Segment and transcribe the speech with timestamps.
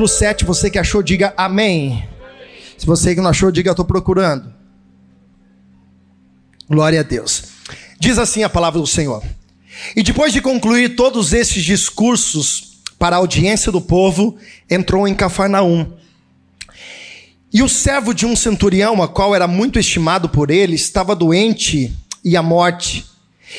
[0.00, 2.08] capítulo 7, você que achou, diga amém.
[2.78, 4.52] Se você que não achou, diga estou procurando.
[6.68, 7.44] Glória a Deus.
[7.98, 9.22] Diz assim a palavra do Senhor.
[9.94, 14.38] E depois de concluir todos esses discursos para a audiência do povo,
[14.70, 15.92] entrou em Cafarnaum.
[17.52, 21.94] E o servo de um centurião, a qual era muito estimado por ele, estava doente
[22.24, 23.04] e à morte.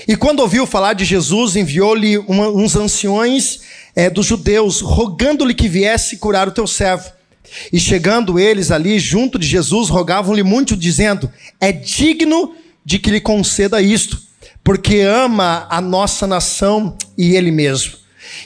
[0.08, 3.59] E quando ouviu falar de Jesus, enviou-lhe uns anciões
[3.95, 7.12] é, dos judeus, rogando-lhe que viesse curar o teu servo.
[7.72, 12.55] E chegando eles ali junto de Jesus, rogavam-lhe muito, dizendo: É digno
[12.86, 14.22] de que lhe conceda isto,
[14.64, 18.00] porque ama a nossa nação e ele mesmo.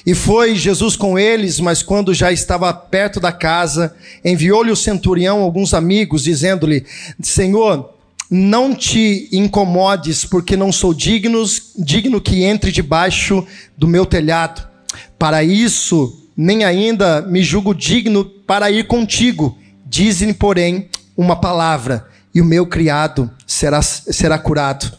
[0.06, 5.42] E foi Jesus com eles, mas quando já estava perto da casa, enviou-lhe o centurião
[5.42, 6.86] alguns amigos, dizendo-lhe:
[7.22, 7.95] Senhor,
[8.30, 11.44] não te incomodes, porque não sou digno,
[11.78, 13.46] digno que entre debaixo
[13.78, 14.68] do meu telhado.
[15.18, 19.58] Para isso, nem ainda me julgo digno para ir contigo.
[19.86, 24.92] Diz-me, porém, uma palavra, e o meu criado será, será curado.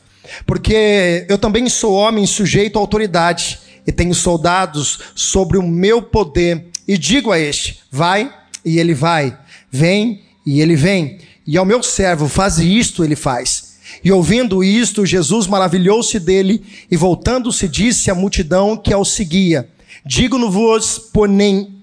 [0.47, 6.67] Porque eu também sou homem sujeito à autoridade, e tenho soldados sobre o meu poder.
[6.89, 8.33] E digo a este: vai,
[8.65, 9.37] e ele vai.
[9.71, 11.19] Vem, e ele vem.
[11.47, 13.77] E ao meu servo, faz isto, ele faz.
[14.03, 19.69] E ouvindo isto, Jesus maravilhou-se dele e voltando-se disse à multidão que ao seguia:
[20.05, 21.11] Digo-vos,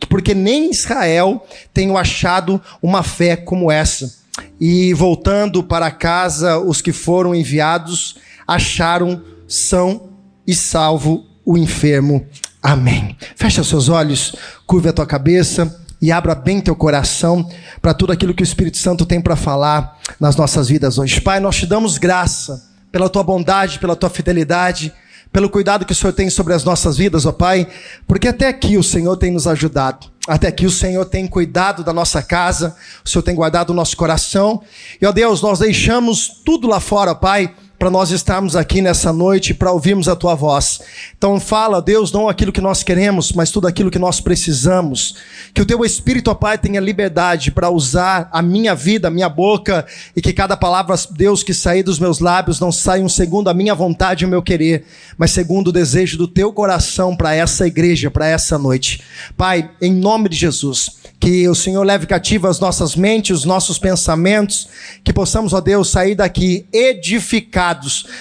[0.09, 4.13] porque nem Israel tenho achado uma fé como essa.
[4.59, 8.17] E voltando para casa, os que foram enviados
[8.47, 10.09] acharam são
[10.45, 12.25] e salvo o enfermo.
[12.61, 13.15] Amém.
[13.35, 17.49] Fecha seus olhos, curva a tua cabeça e abra bem teu coração
[17.83, 21.19] para tudo aquilo que o Espírito Santo tem para falar nas nossas vidas hoje.
[21.19, 24.93] Pai, nós te damos graça pela tua bondade, pela tua fidelidade,
[25.33, 27.67] pelo cuidado que o Senhor tem sobre as nossas vidas, ó Pai,
[28.07, 30.07] porque até aqui o Senhor tem nos ajudado.
[30.25, 32.73] Até aqui o Senhor tem cuidado da nossa casa,
[33.03, 34.63] o Senhor tem guardado o nosso coração.
[35.01, 39.53] E ó Deus, nós deixamos tudo lá fora, Pai, para nós estarmos aqui nessa noite
[39.53, 40.79] para ouvirmos a tua voz.
[41.17, 45.17] Então fala, Deus, não aquilo que nós queremos, mas tudo aquilo que nós precisamos.
[45.53, 49.27] Que o teu Espírito, ó Pai, tenha liberdade para usar a minha vida, a minha
[49.27, 49.85] boca,
[50.15, 53.75] e que cada palavra, Deus, que sair dos meus lábios não saia segundo a minha
[53.75, 54.85] vontade e o meu querer,
[55.17, 59.01] mas segundo o desejo do teu coração para essa igreja, para essa noite.
[59.35, 63.79] Pai, em nome de Jesus que o Senhor leve cativo as nossas mentes, os nossos
[63.79, 64.67] pensamentos,
[65.05, 67.72] que possamos, ó Deus, sair daqui edificados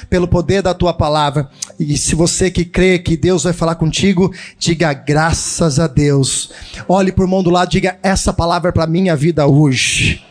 [0.08, 1.50] pelo poder da tua palavra.
[1.78, 6.50] E se você que crê que Deus vai falar contigo, diga graças a Deus.
[6.88, 10.24] Olhe por mão do lado, diga essa palavra é para minha vida hoje.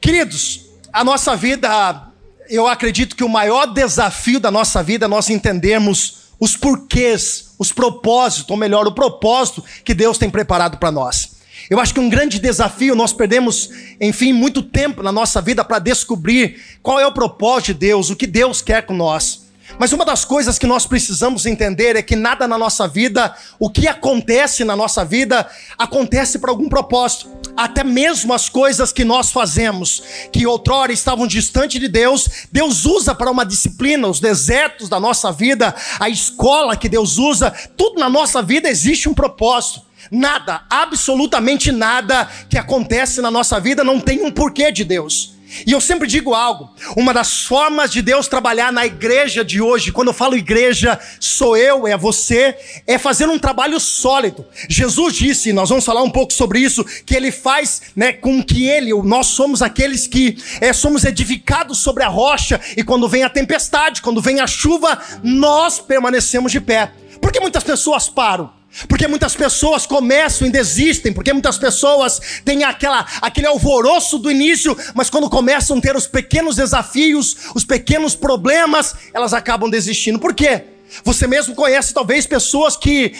[0.00, 2.08] Queridos, a nossa vida,
[2.48, 7.72] eu acredito que o maior desafio da nossa vida é nós entendermos os porquês, os
[7.72, 11.35] propósitos, ou melhor, o propósito que Deus tem preparado para nós.
[11.68, 15.78] Eu acho que um grande desafio, nós perdemos, enfim, muito tempo na nossa vida para
[15.78, 19.46] descobrir qual é o propósito de Deus, o que Deus quer com nós.
[19.78, 23.68] Mas uma das coisas que nós precisamos entender é que nada na nossa vida, o
[23.68, 25.46] que acontece na nossa vida,
[25.76, 27.28] acontece por algum propósito.
[27.56, 30.02] Até mesmo as coisas que nós fazemos,
[30.32, 35.32] que outrora estavam distante de Deus, Deus usa para uma disciplina, os desertos da nossa
[35.32, 39.85] vida, a escola que Deus usa, tudo na nossa vida existe um propósito.
[40.10, 45.36] Nada, absolutamente nada que acontece na nossa vida não tem um porquê de Deus.
[45.64, 49.92] E eu sempre digo algo: uma das formas de Deus trabalhar na igreja de hoje,
[49.92, 52.56] quando eu falo igreja, sou eu, é você,
[52.86, 54.44] é fazer um trabalho sólido.
[54.68, 58.66] Jesus disse, nós vamos falar um pouco sobre isso, que ele faz né, com que
[58.66, 63.30] ele, nós somos aqueles que é, somos edificados sobre a rocha, e quando vem a
[63.30, 66.92] tempestade, quando vem a chuva, nós permanecemos de pé.
[67.20, 68.56] Por que muitas pessoas param?
[68.88, 74.76] Porque muitas pessoas começam e desistem, porque muitas pessoas têm aquela, aquele alvoroço do início,
[74.94, 80.18] mas quando começam a ter os pequenos desafios, os pequenos problemas, elas acabam desistindo.
[80.18, 80.64] Por quê?
[81.04, 83.14] Você mesmo conhece talvez pessoas que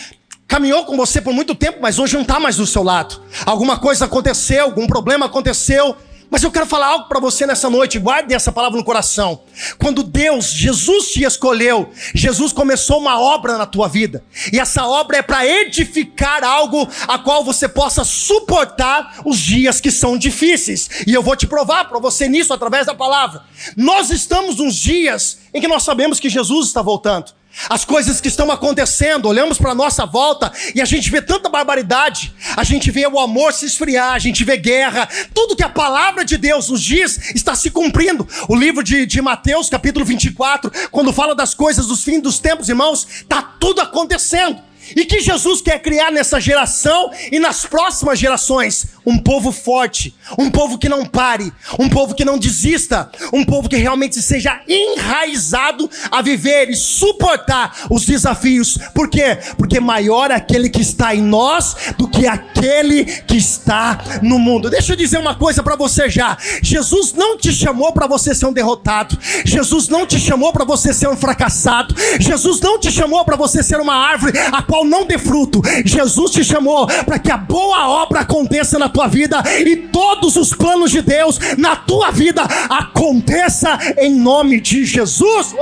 [0.47, 3.21] caminhou com você por muito tempo, mas hoje não está mais do seu lado.
[3.45, 5.97] Alguma coisa aconteceu, algum problema aconteceu,
[6.31, 9.43] mas eu quero falar algo para você nessa noite, guarde essa palavra no coração.
[9.79, 14.25] Quando Deus, Jesus te escolheu, Jesus começou uma obra na tua vida.
[14.53, 19.91] E essa obra é para edificar algo a qual você possa suportar os dias que
[19.91, 20.89] são difíceis.
[21.07, 23.43] E eu vou te provar para você nisso através da palavra.
[23.77, 27.33] Nós estamos nos dias em que nós sabemos que Jesus está voltando
[27.69, 31.49] as coisas que estão acontecendo, olhamos para a nossa volta e a gente vê tanta
[31.49, 35.69] barbaridade, a gente vê o amor se esfriar, a gente vê guerra, tudo que a
[35.69, 38.29] palavra de Deus nos diz está se cumprindo.
[38.49, 42.69] O livro de, de Mateus, capítulo 24, quando fala das coisas dos fins dos tempos,
[42.69, 44.61] irmãos, está tudo acontecendo.
[44.95, 48.87] E que Jesus quer criar nessa geração e nas próximas gerações?
[49.07, 53.69] Um povo forte, um povo que não pare, um povo que não desista, um povo
[53.69, 58.79] que realmente seja enraizado a viver e suportar os desafios.
[58.95, 59.39] Por quê?
[59.57, 64.69] Porque maior é aquele que está em nós do que aquele que está no mundo.
[64.71, 66.37] Deixa eu dizer uma coisa para você já.
[66.63, 69.17] Jesus não te chamou para você ser um derrotado.
[69.45, 71.95] Jesus não te chamou para você ser um fracassado.
[72.19, 75.63] Jesus não te chamou para você ser uma árvore a qual não dê fruto.
[75.85, 80.55] Jesus te chamou para que a boa obra aconteça na tua vida e todos os
[80.55, 85.55] planos de Deus na tua vida aconteça em nome de Jesus.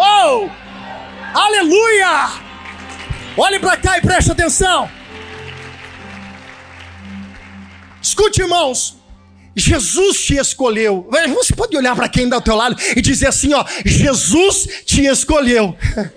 [1.34, 2.31] Aleluia!
[3.36, 4.88] Olhe para cá e preste atenção.
[8.00, 8.98] Escute, irmãos.
[9.56, 11.08] Jesus te escolheu.
[11.34, 15.06] Você pode olhar para quem está ao teu lado e dizer assim, ó, Jesus te
[15.06, 15.76] escolheu.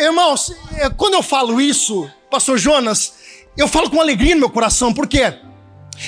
[0.00, 0.54] Irmãos,
[0.96, 3.14] quando eu falo isso, pastor Jonas,
[3.56, 5.34] eu falo com alegria no meu coração, porque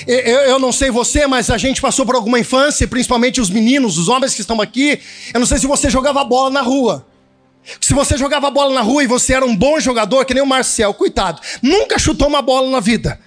[0.07, 3.97] eu, eu, não sei você, mas a gente passou por alguma infância, principalmente os meninos,
[3.97, 4.99] os homens que estão aqui.
[5.33, 7.05] Eu não sei se você jogava bola na rua.
[7.79, 10.45] Se você jogava bola na rua e você era um bom jogador, que nem o
[10.45, 13.19] Marcel, coitado, nunca chutou uma bola na vida.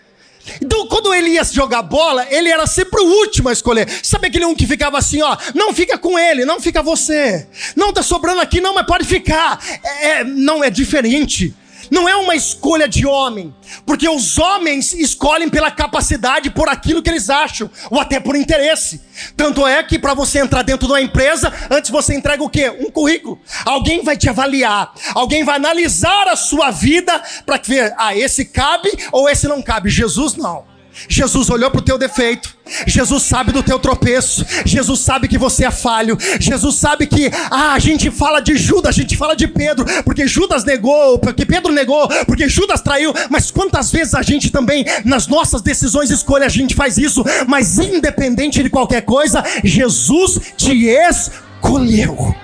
[0.62, 3.88] Então, quando ele ia jogar bola, ele era sempre o último a escolher.
[4.03, 5.37] Sabe aquele um que ficava assim, ó?
[5.55, 7.47] Não fica com ele, não fica você.
[7.76, 9.59] Não tá sobrando aqui, não, mas pode ficar.
[9.82, 11.55] É, é não é diferente.
[11.90, 13.55] Não é uma escolha de homem,
[13.87, 19.00] porque os homens escolhem pela capacidade, por aquilo que eles acham, ou até por interesse.
[19.37, 22.70] Tanto é que para você entrar dentro de uma empresa, antes você entrega o quê?
[22.70, 23.38] Um currículo.
[23.64, 28.91] Alguém vai te avaliar, alguém vai analisar a sua vida para ver, ah, esse cabe
[29.12, 29.91] ou esse não cabe.
[29.91, 30.78] Jesus não.
[31.09, 32.56] Jesus olhou para o teu defeito.
[32.87, 34.45] Jesus sabe do teu tropeço.
[34.65, 36.17] Jesus sabe que você é falho.
[36.41, 40.27] Jesus sabe que ah, a gente fala de Judas, a gente fala de Pedro, porque
[40.27, 43.12] Judas negou, porque Pedro negou, porque Judas traiu.
[43.31, 47.25] Mas quantas vezes a gente também, nas nossas decisões e escolhas, a gente faz isso.
[47.47, 52.35] Mas independente de qualquer coisa, Jesus te escolheu.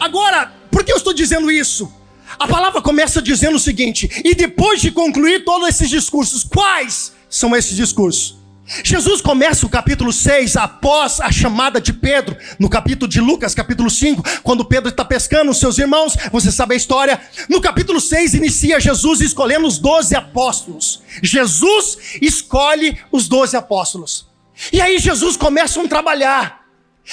[0.00, 1.92] Agora, por que eu estou dizendo isso?
[2.38, 7.54] A palavra começa dizendo o seguinte: e depois de concluir todos esses discursos, quais são
[7.54, 8.44] esses discursos.
[8.82, 13.90] Jesus começa o capítulo 6 após a chamada de Pedro, no capítulo de Lucas, capítulo
[13.90, 17.20] 5, quando Pedro está pescando os seus irmãos, você sabe a história.
[17.48, 21.02] No capítulo 6 inicia Jesus escolhendo os doze apóstolos.
[21.22, 24.26] Jesus escolhe os doze apóstolos.
[24.72, 26.64] E aí Jesus começa a trabalhar.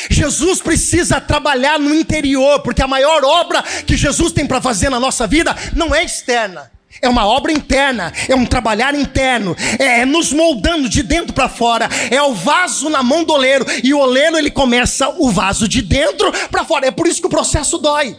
[0.09, 5.01] Jesus precisa trabalhar no interior, porque a maior obra que Jesus tem para fazer na
[5.01, 10.05] nossa vida não é externa é uma obra interna, é um trabalhar interno, é, é
[10.05, 11.87] nos moldando de dentro para fora.
[12.09, 15.81] É o vaso na mão do oleiro e o oleiro ele começa o vaso de
[15.81, 16.87] dentro para fora.
[16.87, 18.17] É por isso que o processo dói.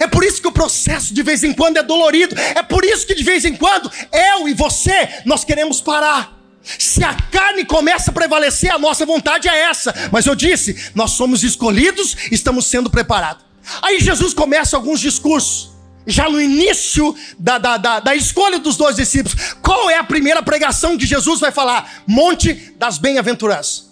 [0.00, 2.34] É por isso que o processo de vez em quando é dolorido.
[2.54, 6.34] É por isso que de vez em quando eu e você nós queremos parar.
[6.62, 9.94] Se a carne começa a prevalecer, a nossa vontade é essa.
[10.10, 13.44] Mas eu disse, nós somos escolhidos, estamos sendo preparados.
[13.82, 15.75] Aí Jesus começa alguns discursos
[16.06, 20.42] já no início da, da, da, da, escolha dos dois discípulos, qual é a primeira
[20.42, 22.02] pregação que Jesus vai falar?
[22.06, 23.90] Monte das bem-aventuranças.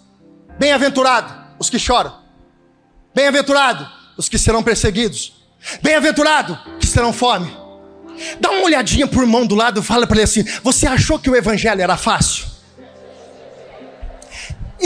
[0.59, 2.15] Bem-aventurado os que choram.
[3.15, 5.35] Bem-aventurado os que serão perseguidos.
[5.83, 7.51] Bem-aventurado que terão fome.
[8.39, 11.29] Dá uma olhadinha por mão do lado e fala para ele assim: Você achou que
[11.29, 12.54] o evangelho era fácil?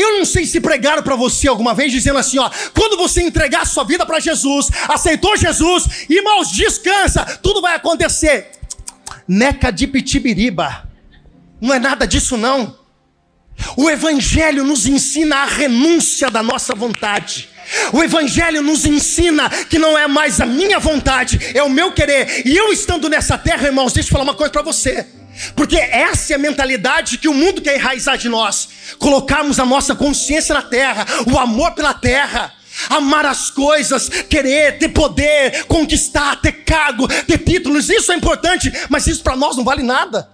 [0.00, 3.66] Eu não sei se pregaram para você alguma vez dizendo assim, ó, quando você entregar
[3.66, 8.50] sua vida para Jesus, aceitou Jesus, irmãos, descansa, tudo vai acontecer.
[9.26, 10.88] Neca de pitibiriba.
[11.60, 12.78] Não é nada disso não.
[13.76, 17.48] O evangelho nos ensina a renúncia da nossa vontade.
[17.92, 22.46] O Evangelho nos ensina que não é mais a minha vontade, é o meu querer.
[22.46, 25.06] E eu estando nessa terra, irmãos, deixa eu falar uma coisa para você.
[25.54, 28.68] Porque essa é a mentalidade que o mundo quer enraizar de nós.
[28.98, 32.54] Colocarmos a nossa consciência na terra, o amor pela terra.
[32.90, 39.08] Amar as coisas, querer, ter poder, conquistar, ter cargo, ter títulos, isso é importante, mas
[39.08, 40.30] isso para nós não vale nada.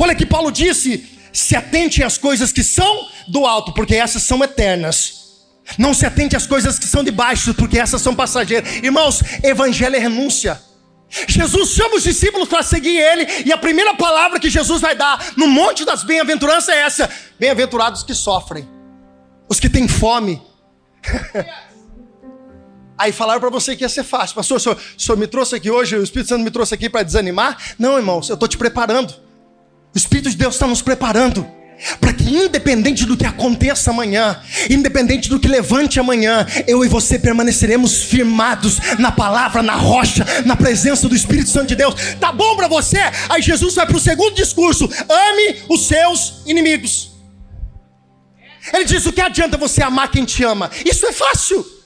[0.00, 4.42] Olha que Paulo disse: se atente às coisas que são do alto, porque essas são
[4.42, 5.22] eternas.
[5.78, 8.68] Não se atente às coisas que são de baixo, porque essas são passageiras.
[8.82, 10.60] Irmãos, evangelho é renúncia.
[11.28, 15.32] Jesus chama os discípulos para seguir ele, e a primeira palavra que Jesus vai dar
[15.36, 18.68] no monte das bem-aventuranças é essa: bem-aventurados que sofrem,
[19.48, 20.40] os que têm fome.
[22.96, 24.36] Aí falaram para você que ia ser fácil.
[24.36, 26.88] Pastor, o senhor, o senhor me trouxe aqui hoje, o Espírito Santo me trouxe aqui
[26.88, 27.58] para desanimar?
[27.78, 29.12] Não, irmãos, eu estou te preparando.
[29.94, 31.46] O Espírito de Deus está nos preparando.
[32.00, 37.18] Para que, independente do que aconteça amanhã, independente do que levante amanhã, eu e você
[37.18, 41.94] permaneceremos firmados na palavra, na rocha, na presença do Espírito Santo de Deus.
[42.20, 42.98] Tá bom para você?
[43.28, 47.12] Aí Jesus vai para o segundo discurso: ame os seus inimigos.
[48.72, 50.70] Ele diz: o que adianta você amar quem te ama?
[50.84, 51.81] Isso é fácil.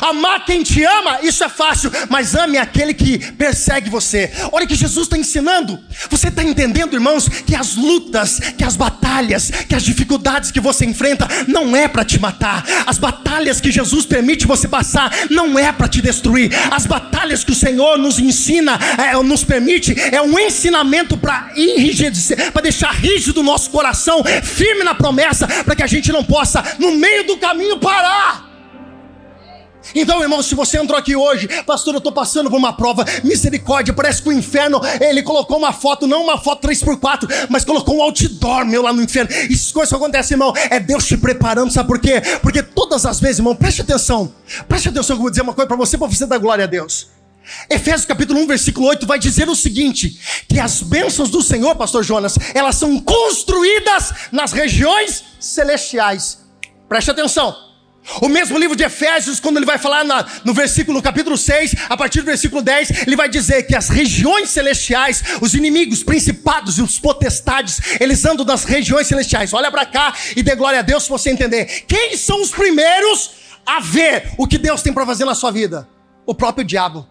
[0.00, 4.30] Amar quem te ama, isso é fácil, mas ame aquele que persegue você.
[4.52, 5.78] Olha que Jesus está ensinando.
[6.08, 10.84] Você está entendendo, irmãos, que as lutas, que as batalhas, que as dificuldades que você
[10.84, 12.64] enfrenta não é para te matar.
[12.86, 16.52] As batalhas que Jesus permite você passar não é para te destruir.
[16.70, 22.52] As batalhas que o Senhor nos ensina, é, nos permite, é um ensinamento para enrijecer,
[22.52, 26.62] para deixar rígido o nosso coração, firme na promessa, para que a gente não possa,
[26.78, 28.49] no meio do caminho, parar.
[29.94, 33.92] Então, irmão, se você entrou aqui hoje, pastor, eu estou passando por uma prova, misericórdia,
[33.92, 38.02] parece que o inferno, ele colocou uma foto, não uma foto 3x4, mas colocou um
[38.02, 39.30] outdoor meu lá no inferno.
[39.48, 42.20] Isso coisa que acontece, irmão, é Deus te preparando, sabe por quê?
[42.42, 44.32] Porque todas as vezes, irmão, preste atenção,
[44.68, 46.68] preste atenção que eu vou dizer uma coisa para você, para você dar glória a
[46.68, 47.08] Deus.
[47.68, 52.04] Efésios capítulo 1, versículo 8 vai dizer o seguinte: que as bênçãos do Senhor, pastor
[52.04, 56.38] Jonas, elas são construídas nas regiões celestiais.
[56.88, 57.69] Preste atenção.
[58.20, 61.74] O mesmo livro de Efésios, quando ele vai falar na, no versículo, no capítulo 6,
[61.88, 66.78] a partir do versículo 10, ele vai dizer que as regiões celestiais, os inimigos, principados
[66.78, 69.52] e os potestades, eles andam nas regiões celestiais.
[69.52, 71.84] Olha para cá e dê glória a Deus se você entender.
[71.86, 73.32] Quem são os primeiros
[73.64, 75.88] a ver o que Deus tem para fazer na sua vida?
[76.26, 77.06] O próprio diabo.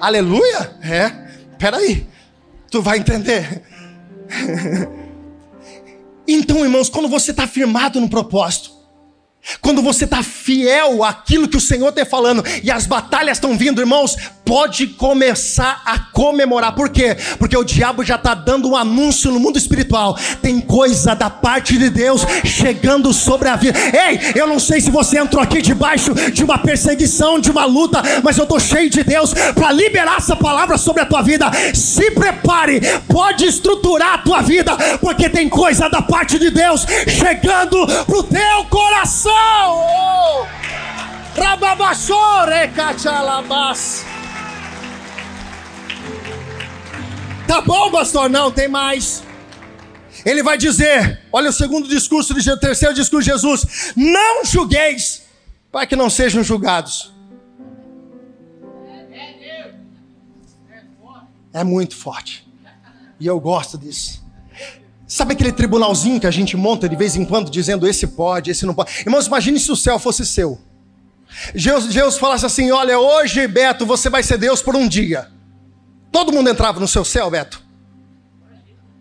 [0.00, 0.60] Aleluia?
[0.60, 0.78] Aleluia?
[0.82, 1.56] É.
[1.58, 2.06] Peraí.
[2.70, 3.62] Tu vai entender.
[6.26, 8.77] então, irmãos, quando você está firmado no propósito,
[9.68, 13.82] quando você está fiel àquilo que o Senhor está falando e as batalhas estão vindo,
[13.82, 14.16] irmãos,
[14.48, 16.74] pode começar a comemorar.
[16.74, 17.14] Por quê?
[17.38, 20.16] Porque o diabo já está dando um anúncio no mundo espiritual.
[20.40, 23.78] Tem coisa da parte de Deus chegando sobre a vida.
[23.78, 28.02] Ei, eu não sei se você entrou aqui debaixo de uma perseguição, de uma luta,
[28.24, 31.50] mas eu estou cheio de Deus para liberar essa palavra sobre a tua vida.
[31.74, 37.86] Se prepare, pode estruturar a tua vida, porque tem coisa da parte de Deus chegando
[37.86, 39.32] para o teu coração.
[39.76, 40.46] Oh!
[47.48, 48.28] Tá bom, pastor?
[48.28, 49.24] Não, tem mais.
[50.22, 55.22] Ele vai dizer: olha o segundo discurso, o terceiro discurso de Jesus: Não julgueis,
[55.72, 57.10] para que não sejam julgados.
[61.54, 62.46] É muito forte.
[63.18, 64.22] E eu gosto disso.
[65.06, 68.66] Sabe aquele tribunalzinho que a gente monta de vez em quando, dizendo esse pode, esse
[68.66, 69.00] não pode?
[69.00, 70.60] Irmãos, imagine se o céu fosse seu.
[71.54, 75.37] Deus, Deus falasse assim: Olha, hoje, Beto, você vai ser Deus por um dia.
[76.10, 77.62] Todo mundo entrava no seu céu, Beto?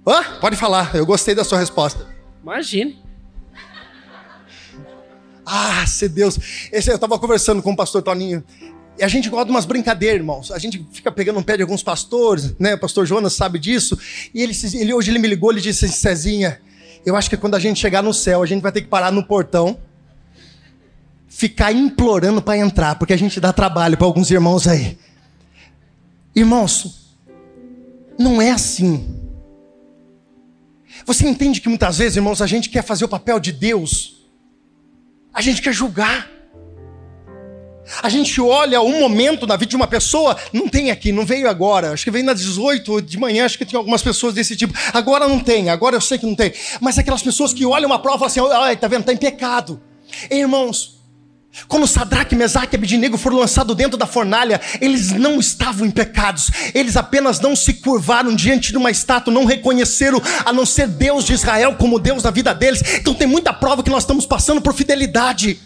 [0.05, 0.39] Hã?
[0.39, 2.07] Pode falar, eu gostei da sua resposta.
[2.41, 3.01] Imagine.
[5.45, 6.37] Ah, se Deus.
[6.71, 8.43] Esse, eu estava conversando com o pastor Toninho.
[8.99, 10.51] E a gente gosta de umas brincadeiras, irmãos.
[10.51, 12.73] A gente fica pegando um pé de alguns pastores, né?
[12.73, 13.97] O pastor Jonas sabe disso.
[14.33, 16.59] E ele, ele hoje ele me ligou, ele disse: Cezinha,
[17.05, 19.11] eu acho que quando a gente chegar no céu, a gente vai ter que parar
[19.11, 19.77] no portão,
[21.29, 24.97] ficar implorando para entrar, porque a gente dá trabalho para alguns irmãos aí.
[26.37, 27.17] Irmãos,
[28.15, 29.03] não é assim.
[31.03, 34.17] Você entende que muitas vezes, irmãos, a gente quer fazer o papel de Deus,
[35.33, 36.29] a gente quer julgar.
[38.03, 41.49] A gente olha um momento na vida de uma pessoa, não tem aqui, não veio
[41.49, 41.93] agora.
[41.93, 44.77] Acho que veio nas 18 de manhã, acho que tem algumas pessoas desse tipo.
[44.93, 46.53] Agora não tem, agora eu sei que não tem.
[46.79, 49.17] Mas aquelas pessoas que olham uma prova e falam assim: ai, tá vendo, tá em
[49.17, 49.81] pecado.
[50.29, 50.96] Irmãos,
[51.67, 56.51] quando Sadraque, Mesaque e Abednego foram lançados dentro da fornalha, eles não estavam em pecados,
[56.73, 61.25] eles apenas não se curvaram diante de uma estátua, não reconheceram a não ser Deus
[61.25, 62.81] de Israel como Deus da vida deles.
[62.99, 65.59] Então tem muita prova que nós estamos passando por fidelidade.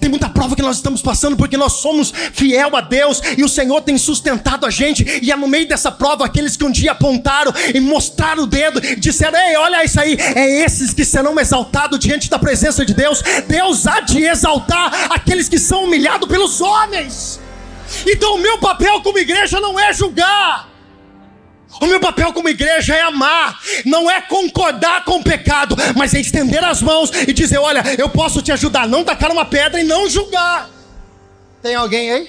[0.00, 3.48] Tem muita prova que nós estamos passando porque nós somos fiel a Deus e o
[3.48, 5.20] Senhor tem sustentado a gente.
[5.22, 8.80] E é no meio dessa prova aqueles que um dia apontaram e mostraram o dedo
[8.96, 13.22] disseram: Ei, olha isso aí, é esses que serão exaltados diante da presença de Deus.
[13.46, 17.40] Deus há de exaltar aqueles que são humilhados pelos homens.
[18.06, 20.67] Então, o meu papel como igreja não é julgar.
[21.80, 26.20] O meu papel como igreja é amar, não é concordar com o pecado, mas é
[26.20, 29.84] estender as mãos e dizer: Olha, eu posso te ajudar, não tacar uma pedra e
[29.84, 30.68] não julgar.
[31.62, 32.28] Tem alguém aí?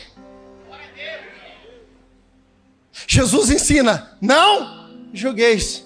[3.07, 5.83] Jesus ensina: Não julgueis.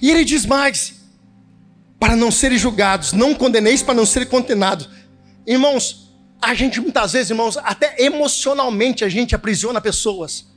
[0.00, 0.94] E ele diz mais:
[1.98, 4.88] Para não serem julgados, não condeneis para não serem condenados.
[5.46, 10.51] Irmãos, a gente muitas vezes, irmãos, até emocionalmente a gente aprisiona pessoas.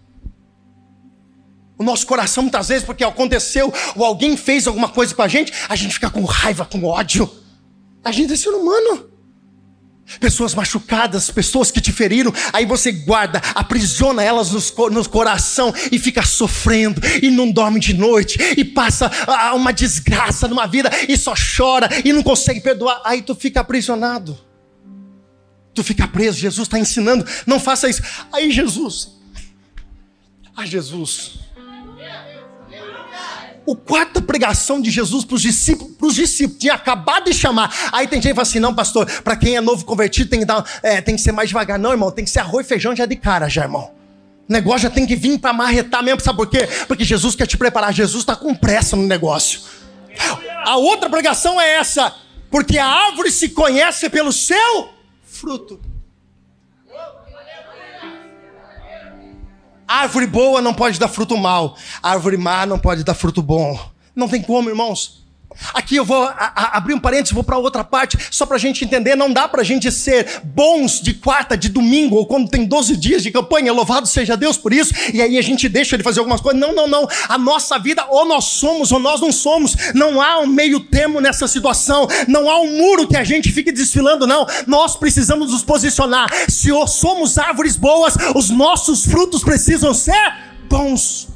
[1.77, 5.51] O nosso coração, muitas vezes, porque aconteceu ou alguém fez alguma coisa com a gente,
[5.67, 7.29] a gente fica com raiva, com ódio.
[8.03, 9.10] A gente é ser humano.
[10.20, 15.98] Pessoas machucadas, pessoas que te feriram, aí você guarda, aprisiona elas no, no coração e
[15.98, 21.17] fica sofrendo, e não dorme de noite, e passa ah, uma desgraça numa vida, e
[21.17, 24.38] só chora, e não consegue perdoar, aí tu fica aprisionado.
[25.74, 28.03] Tu fica preso, Jesus está ensinando, não faça isso.
[28.32, 29.12] Aí Jesus,
[30.55, 31.39] ah Jesus,
[33.65, 37.74] o quarta pregação de Jesus para os discípulos, discípulos, tinha acabado de chamar.
[37.91, 40.45] Aí tem gente que fala assim: não, pastor, para quem é novo convertido tem que,
[40.45, 41.79] dar, é, tem que ser mais devagar.
[41.79, 43.91] Não, irmão, tem que ser arroz e feijão já de cara, já, irmão.
[44.48, 46.67] O negócio já tem que vir para marretar mesmo, sabe por quê?
[46.88, 49.62] Porque Jesus quer te preparar, Jesus está com pressa no negócio.
[50.63, 52.13] A outra pregação é essa:
[52.51, 54.89] porque a árvore se conhece pelo seu
[55.24, 55.79] fruto.
[59.87, 61.77] Árvore boa não pode dar fruto mal.
[62.01, 63.79] Árvore má não pode dar fruto bom.
[64.15, 65.25] Não tem como, irmãos.
[65.74, 68.59] Aqui eu vou a, a, abrir um parênteses, vou para outra parte, só para a
[68.59, 69.15] gente entender.
[69.15, 72.97] Não dá para a gente ser bons de quarta, de domingo, ou quando tem 12
[72.97, 76.19] dias de campanha, louvado seja Deus por isso, e aí a gente deixa de fazer
[76.19, 76.59] algumas coisas.
[76.59, 77.07] Não, não, não.
[77.27, 79.75] A nossa vida, ou nós somos ou nós não somos.
[79.93, 82.07] Não há um meio termo nessa situação.
[82.27, 84.45] Não há um muro que a gente fique desfilando, não.
[84.67, 86.29] Nós precisamos nos posicionar.
[86.50, 90.33] Se somos árvores boas, os nossos frutos precisam ser
[90.69, 91.27] bons.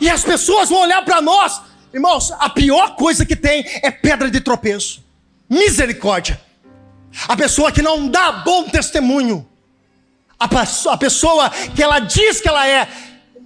[0.00, 1.60] E as pessoas vão olhar para nós
[1.94, 5.04] Irmãos, a pior coisa que tem é pedra de tropeço.
[5.48, 6.40] Misericórdia.
[7.28, 9.48] A pessoa que não dá bom testemunho.
[10.36, 12.88] A pessoa que ela diz que ela é.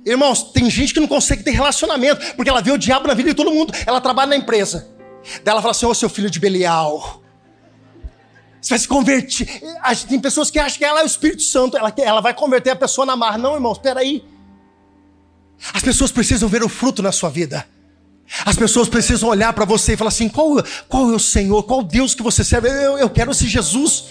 [0.06, 3.28] Irmãos, tem gente que não consegue ter relacionamento, porque ela vê o diabo na vida
[3.28, 3.74] de todo mundo.
[3.86, 4.88] Ela trabalha na empresa.
[5.44, 7.22] Daí ela fala assim: Ô seu filho de Belial.
[8.62, 9.46] Você vai se converter.
[10.08, 12.76] Tem pessoas que acham que ela é o Espírito Santo, ela, ela vai converter a
[12.76, 13.38] pessoa na mar.
[13.38, 14.24] Não, irmãos, espera aí.
[15.74, 17.66] As pessoas precisam ver o fruto na sua vida.
[18.44, 21.82] As pessoas precisam olhar para você e falar assim: qual, qual é o Senhor, qual
[21.82, 22.68] Deus que você serve?
[22.68, 24.04] Eu, eu quero esse Jesus,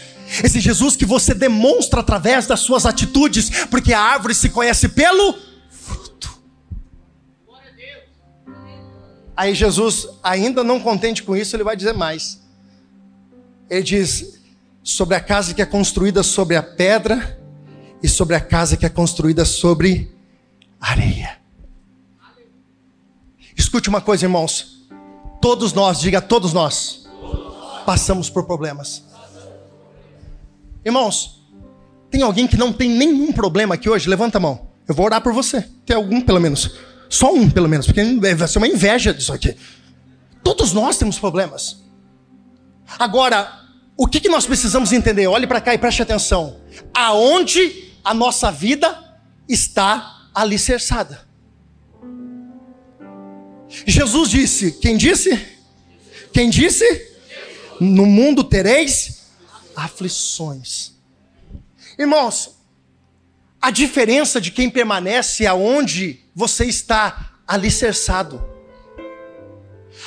[0.44, 5.36] esse Jesus que você demonstra através das suas atitudes, porque a árvore se conhece pelo
[5.70, 6.42] fruto.
[9.36, 12.42] Aí Jesus, ainda não contente com isso, ele vai dizer mais.
[13.70, 14.40] Ele diz:
[14.84, 17.38] sobre a casa que é construída sobre a pedra
[18.02, 20.10] e sobre a casa que é construída sobre
[20.80, 21.38] areia.
[23.58, 24.88] Escute uma coisa, irmãos.
[25.42, 27.08] Todos nós, diga todos nós,
[27.86, 29.04] passamos por problemas.
[30.86, 31.44] Irmãos,
[32.10, 34.08] tem alguém que não tem nenhum problema aqui hoje?
[34.08, 34.68] Levanta a mão.
[34.88, 35.68] Eu vou orar por você.
[35.86, 36.78] Tem algum, pelo menos.
[37.10, 38.04] Só um, pelo menos, porque
[38.36, 39.56] vai ser uma inveja disso aqui.
[40.44, 41.84] Todos nós temos problemas.
[42.98, 43.62] Agora,
[43.98, 45.28] o que, que nós precisamos entender?
[45.28, 46.58] Olhe para cá e preste atenção.
[46.94, 48.98] Aonde a nossa vida
[49.50, 51.27] está alicerçada?
[53.86, 55.40] Jesus disse: Quem disse?
[56.34, 56.86] Quem disse?
[57.80, 59.28] No mundo tereis
[59.76, 60.94] aflições.
[61.98, 62.58] Irmãos,
[63.62, 68.57] a diferença de quem permanece aonde você está alicerçado.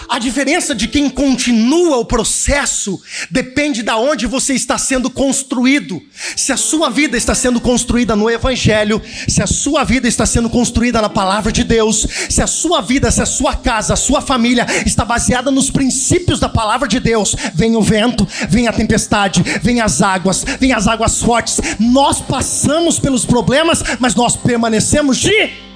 [0.09, 6.01] A diferença de quem continua o processo depende de onde você está sendo construído.
[6.37, 10.49] Se a sua vida está sendo construída no Evangelho, se a sua vida está sendo
[10.49, 14.21] construída na palavra de Deus, se a sua vida, se a sua casa, a sua
[14.21, 19.43] família está baseada nos princípios da palavra de Deus, vem o vento, vem a tempestade,
[19.63, 21.61] vem as águas, vem as águas fortes.
[21.79, 25.70] Nós passamos pelos problemas, mas nós permanecemos de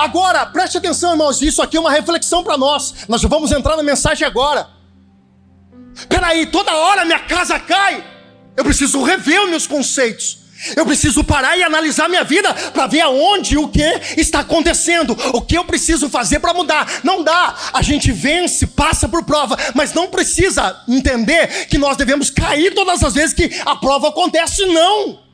[0.00, 3.06] Agora, preste atenção, irmãos, isso aqui é uma reflexão para nós.
[3.06, 4.66] Nós vamos entrar na mensagem agora.
[6.08, 8.02] Peraí, toda hora minha casa cai.
[8.56, 10.38] Eu preciso rever os meus conceitos.
[10.74, 13.82] Eu preciso parar e analisar minha vida para ver aonde o que
[14.16, 17.00] está acontecendo, o que eu preciso fazer para mudar.
[17.04, 17.54] Não dá.
[17.70, 23.04] A gente vence, passa por prova, mas não precisa entender que nós devemos cair todas
[23.04, 25.29] as vezes que a prova acontece, não.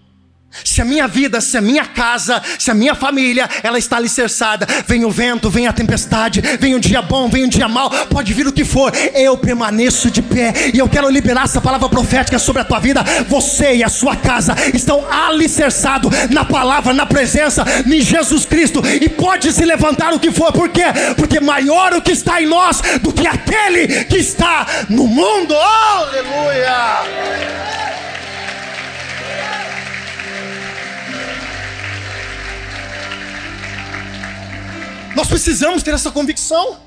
[0.65, 4.67] Se a minha vida, se a minha casa, se a minha família, ela está alicerçada,
[4.87, 8.33] vem o vento, vem a tempestade, vem um dia bom, vem um dia mal, pode
[8.33, 12.39] vir o que for, eu permaneço de pé e eu quero liberar essa palavra profética
[12.39, 13.05] sobre a tua vida.
[13.29, 19.09] Você e a sua casa estão alicerçados na palavra, na presença de Jesus Cristo e
[19.09, 20.85] pode se levantar o que for, por quê?
[21.17, 25.55] Porque maior o que está em nós do que aquele que está no mundo.
[25.55, 27.86] Oh, aleluia!
[35.27, 36.79] Nós precisamos ter essa convicção.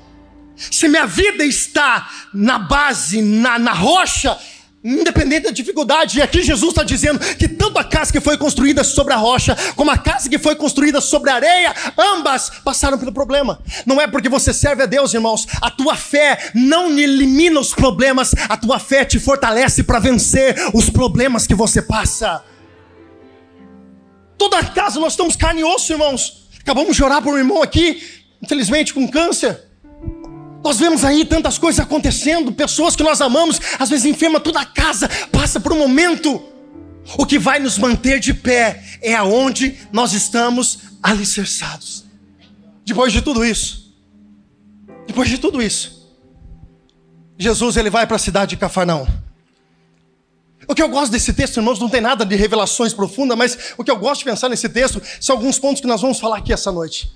[0.56, 4.38] Se minha vida está na base, na, na rocha,
[4.82, 8.82] Independente da dificuldade, e aqui Jesus está dizendo que tanto a casa que foi construída
[8.82, 13.12] sobre a rocha, como a casa que foi construída sobre a areia, ambas passaram pelo
[13.12, 13.60] problema.
[13.84, 18.34] Não é porque você serve a Deus, irmãos, a tua fé não elimina os problemas,
[18.48, 22.42] a tua fé te fortalece para vencer os problemas que você passa.
[24.38, 26.48] Toda casa nós estamos carne e osso, irmãos.
[26.58, 29.70] Acabamos de orar por um irmão aqui, infelizmente com câncer.
[30.62, 34.66] Nós vemos aí tantas coisas acontecendo, pessoas que nós amamos, às vezes enferma toda a
[34.66, 36.42] casa, passa por um momento.
[37.16, 42.04] O que vai nos manter de pé é aonde nós estamos alicerçados.
[42.84, 43.94] Depois de tudo isso,
[45.06, 46.00] depois de tudo isso,
[47.38, 49.06] Jesus ele vai para a cidade de Cafarnaum.
[50.68, 53.82] O que eu gosto desse texto, irmãos, não tem nada de revelações profundas, mas o
[53.82, 56.52] que eu gosto de pensar nesse texto são alguns pontos que nós vamos falar aqui
[56.52, 57.10] essa noite.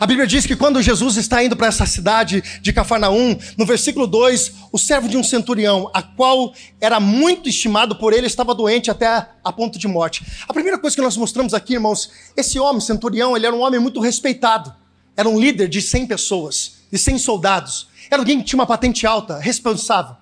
[0.00, 4.06] A Bíblia diz que quando Jesus está indo para essa cidade de Cafarnaum, no versículo
[4.06, 8.90] 2, o servo de um centurião, a qual era muito estimado por ele, estava doente
[8.90, 10.24] até a ponto de morte.
[10.48, 13.80] A primeira coisa que nós mostramos aqui, irmãos, esse homem, centurião, ele era um homem
[13.80, 14.74] muito respeitado.
[15.16, 17.88] Era um líder de 100 pessoas, de 100 soldados.
[18.10, 20.16] Era alguém que tinha uma patente alta, responsável.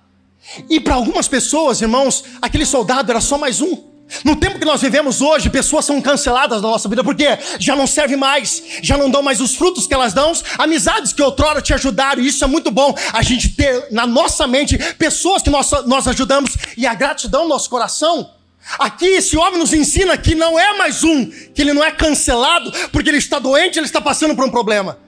[0.69, 3.90] E para algumas pessoas, irmãos, aquele soldado era só mais um.
[4.23, 7.25] No tempo que nós vivemos hoje, pessoas são canceladas na nossa vida porque
[7.59, 11.21] já não serve mais, já não dão mais os frutos que elas dão, amizades que
[11.21, 15.41] outrora te ajudaram, e isso é muito bom, a gente ter na nossa mente pessoas
[15.41, 18.29] que nós, nós ajudamos e a gratidão no nosso coração.
[18.77, 22.71] Aqui esse homem nos ensina que não é mais um, que ele não é cancelado
[22.91, 24.99] porque ele está doente, ele está passando por um problema.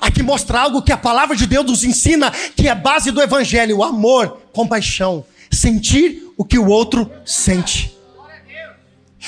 [0.00, 3.78] Aqui mostra algo que a palavra de Deus nos ensina, que é base do evangelho:
[3.78, 7.94] o amor, compaixão, sentir o que o outro sente.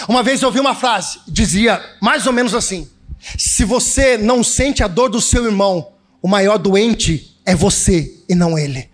[0.09, 2.89] Uma vez eu ouvi uma frase, dizia mais ou menos assim:
[3.39, 8.35] Se você não sente a dor do seu irmão, o maior doente é você e
[8.35, 8.91] não ele.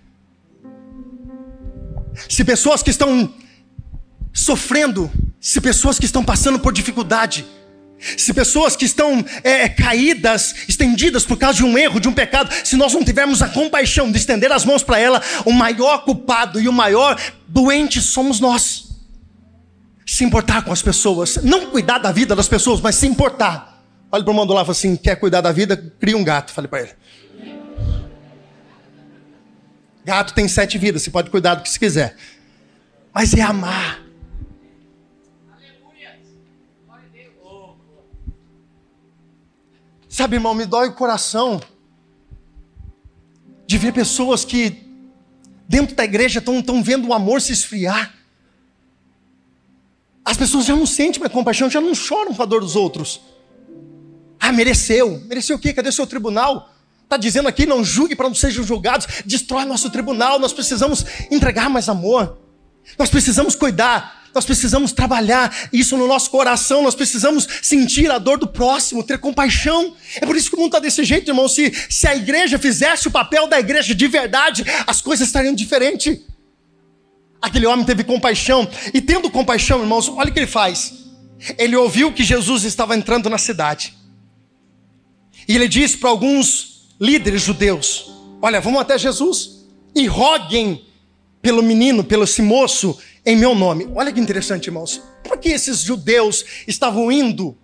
[2.28, 3.32] Se pessoas que estão
[4.32, 5.10] sofrendo,
[5.40, 7.44] se pessoas que estão passando por dificuldade,
[7.98, 12.52] se pessoas que estão é, caídas, estendidas por causa de um erro, de um pecado,
[12.64, 16.60] se nós não tivermos a compaixão de estender as mãos para ela, o maior culpado
[16.60, 18.91] e o maior doente somos nós
[20.12, 23.82] se importar com as pessoas, não cuidar da vida das pessoas, mas se importar.
[24.10, 25.74] Olha para o mundo lá fala assim: quer cuidar da vida?
[25.74, 26.52] Cria um gato.
[26.52, 26.90] Falei para ele.
[30.04, 32.14] Gato tem sete vidas, você pode cuidar do que você quiser.
[33.10, 34.02] Mas é amar.
[40.10, 41.58] Sabe, irmão, me dói o coração
[43.66, 44.92] de ver pessoas que
[45.66, 48.21] dentro da igreja estão vendo o amor se esfriar.
[50.24, 53.20] As pessoas já não sentem mais compaixão, já não choram com a dor dos outros.
[54.38, 55.22] Ah, mereceu.
[55.26, 55.72] Mereceu o quê?
[55.72, 56.72] Cadê o seu tribunal?
[57.04, 59.06] Está dizendo aqui, não julgue para não sejam julgados.
[59.26, 60.38] Destrói nosso tribunal.
[60.38, 62.38] Nós precisamos entregar mais amor.
[62.98, 64.22] Nós precisamos cuidar.
[64.34, 66.82] Nós precisamos trabalhar isso no nosso coração.
[66.82, 69.94] Nós precisamos sentir a dor do próximo, ter compaixão.
[70.16, 71.48] É por isso que o mundo está desse jeito, irmão.
[71.48, 76.18] Se, se a igreja fizesse o papel da igreja de verdade, as coisas estariam diferentes.
[77.42, 80.94] Aquele homem teve compaixão, e tendo compaixão, irmãos, olha o que ele faz.
[81.58, 83.94] Ele ouviu que Jesus estava entrando na cidade.
[85.48, 90.84] E ele disse para alguns líderes judeus: Olha, vamos até Jesus e roguem
[91.42, 93.88] pelo menino, pelo esse moço, em meu nome.
[93.94, 95.02] Olha que interessante, irmãos.
[95.24, 97.58] Por que esses judeus estavam indo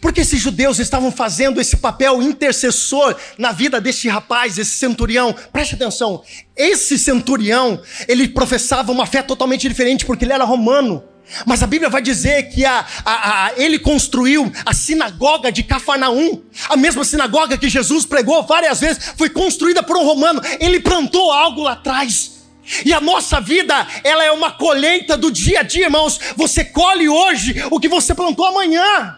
[0.00, 5.34] porque esses judeus estavam fazendo esse papel intercessor na vida desse rapaz, esse centurião.
[5.52, 6.22] Preste atenção.
[6.56, 11.02] Esse centurião, ele professava uma fé totalmente diferente porque ele era romano.
[11.44, 16.42] Mas a Bíblia vai dizer que a, a, a, ele construiu a sinagoga de Cafarnaum,
[16.68, 20.40] a mesma sinagoga que Jesus pregou várias vezes, foi construída por um romano.
[20.58, 22.38] Ele plantou algo lá atrás.
[22.84, 26.18] E a nossa vida, ela é uma colheita do dia a dia, irmãos.
[26.36, 29.17] Você colhe hoje o que você plantou amanhã.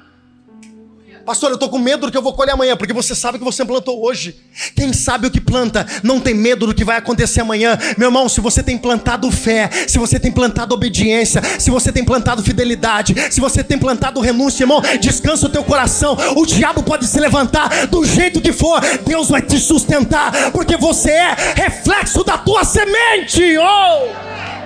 [1.30, 3.44] Pastor, eu estou com medo do que eu vou colher amanhã, porque você sabe que
[3.44, 4.34] você plantou hoje.
[4.74, 7.78] Quem sabe o que planta, não tem medo do que vai acontecer amanhã.
[7.96, 12.04] Meu irmão, se você tem plantado fé, se você tem plantado obediência, se você tem
[12.04, 16.18] plantado fidelidade, se você tem plantado renúncia, irmão, descansa o teu coração.
[16.34, 21.12] O diabo pode se levantar do jeito que for, Deus vai te sustentar, porque você
[21.12, 23.56] é reflexo da tua semente.
[23.56, 24.60] Oh!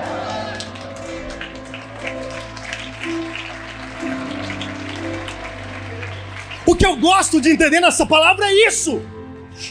[6.67, 9.01] O que eu gosto de entender nessa palavra é isso.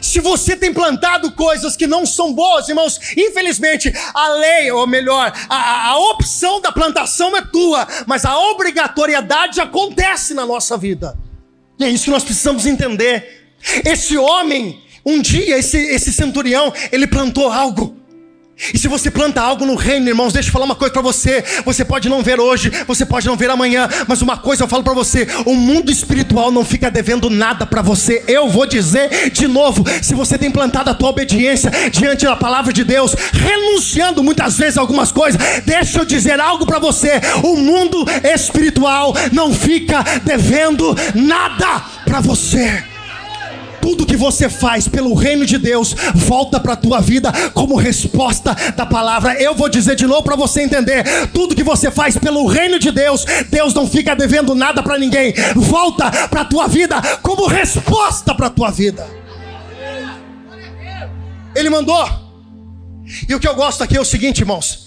[0.02, 5.34] Se você tem plantado coisas que não são boas, irmãos, infelizmente a lei, ou melhor,
[5.50, 11.18] a, a opção da plantação é tua, mas a obrigatoriedade acontece na nossa vida.
[11.80, 13.52] E é isso que nós precisamos entender.
[13.86, 17.98] Esse homem, um dia, esse, esse centurião, ele plantou algo.
[18.74, 21.44] E se você planta algo no reino, irmãos, deixa eu falar uma coisa para você.
[21.66, 24.84] Você pode não ver hoje, você pode não ver amanhã, mas uma coisa eu falo
[24.84, 28.24] para você: o mundo espiritual não fica devendo nada para você.
[28.28, 32.72] Eu vou dizer de novo: se você tem plantado a tua obediência diante da palavra
[32.72, 37.56] de Deus, renunciando muitas vezes a algumas coisas, deixa eu dizer algo para você: o
[37.56, 42.93] mundo espiritual não fica devendo nada para você
[43.84, 48.56] tudo que você faz pelo reino de Deus volta para a tua vida como resposta
[48.78, 49.34] da palavra.
[49.34, 52.92] Eu vou dizer de novo para você entender: tudo que você faz pelo reino de
[52.92, 55.34] Deus, Deus não fica devendo nada para ninguém.
[55.54, 59.06] Volta para a tua vida como resposta para a tua vida.
[61.54, 62.10] Ele mandou.
[63.28, 64.83] E o que eu gosto aqui é o seguinte, irmãos.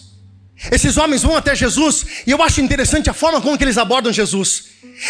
[0.71, 4.13] Esses homens vão até Jesus e eu acho interessante a forma como que eles abordam
[4.13, 4.69] Jesus.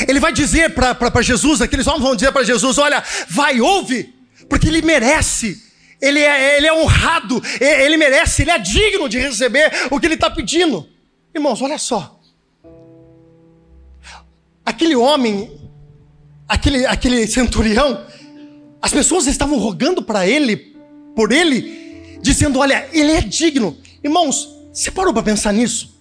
[0.08, 4.12] Ele vai dizer para Jesus, aqueles homens vão dizer para Jesus: Olha, vai, ouve,
[4.48, 5.62] porque ele merece,
[6.00, 10.14] ele é, ele é honrado, ele merece, ele é digno de receber o que ele
[10.14, 10.88] está pedindo.
[11.32, 12.18] Irmãos, olha só.
[14.64, 15.60] Aquele homem,
[16.48, 18.04] aquele, aquele centurião,
[18.82, 20.76] as pessoas estavam rogando para ele,
[21.14, 23.78] por ele, dizendo: Olha, ele é digno.
[24.02, 25.98] Irmãos, você parou para pensar nisso?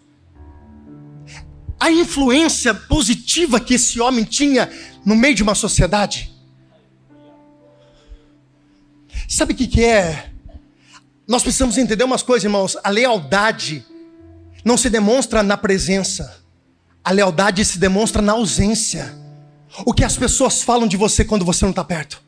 [1.79, 4.69] A influência positiva que esse homem tinha
[5.05, 6.29] no meio de uma sociedade.
[9.29, 10.29] Sabe o que, que é?
[11.25, 12.75] Nós precisamos entender umas coisas, irmãos.
[12.83, 13.85] A lealdade
[14.65, 16.43] não se demonstra na presença,
[17.01, 19.17] a lealdade se demonstra na ausência.
[19.85, 22.21] O que as pessoas falam de você quando você não está perto.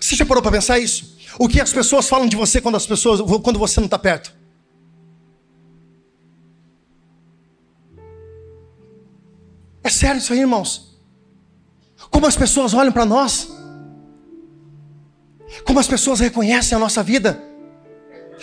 [0.00, 1.18] Você já parou para pensar isso?
[1.38, 4.34] O que as pessoas falam de você quando as pessoas, quando você não está perto?
[9.82, 10.98] É sério isso aí, irmãos?
[12.10, 13.50] Como as pessoas olham para nós?
[15.64, 17.49] Como as pessoas reconhecem a nossa vida?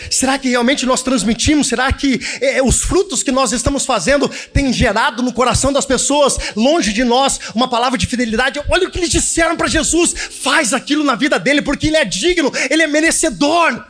[0.10, 1.67] Será que realmente nós transmitimos?
[1.67, 6.38] Será que é, os frutos que nós estamos fazendo têm gerado no coração das pessoas,
[6.55, 8.62] longe de nós, uma palavra de fidelidade?
[8.69, 12.05] Olha o que eles disseram para Jesus: faz aquilo na vida dele, porque ele é
[12.05, 13.86] digno, ele é merecedor.